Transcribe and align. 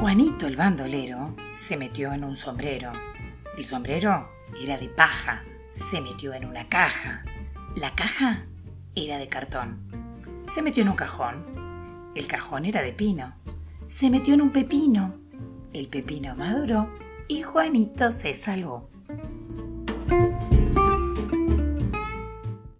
Juanito 0.00 0.46
el 0.46 0.54
bandolero 0.54 1.34
se 1.56 1.76
metió 1.76 2.12
en 2.12 2.22
un 2.22 2.36
sombrero. 2.36 2.92
El 3.56 3.66
sombrero 3.66 4.30
era 4.62 4.78
de 4.78 4.88
paja, 4.88 5.42
se 5.72 6.00
metió 6.00 6.34
en 6.34 6.44
una 6.44 6.68
caja. 6.68 7.24
La 7.74 7.96
caja 7.96 8.46
era 8.94 9.18
de 9.18 9.28
cartón. 9.28 10.44
Se 10.46 10.62
metió 10.62 10.84
en 10.84 10.90
un 10.90 10.94
cajón. 10.94 12.12
El 12.14 12.28
cajón 12.28 12.64
era 12.64 12.80
de 12.80 12.92
pino. 12.92 13.34
Se 13.86 14.08
metió 14.08 14.34
en 14.34 14.42
un 14.42 14.52
pepino. 14.52 15.16
El 15.72 15.88
pepino 15.88 16.36
maduró 16.36 16.88
y 17.26 17.42
Juanito 17.42 18.12
se 18.12 18.36
salvó. 18.36 18.88